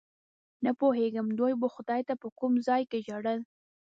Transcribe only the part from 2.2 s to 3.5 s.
په کوم ځای کې ژړل.